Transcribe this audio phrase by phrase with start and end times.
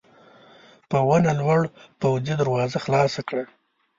[0.89, 1.61] په ونه لوړ
[1.99, 3.43] پوځي دروازه خلاصه کړه.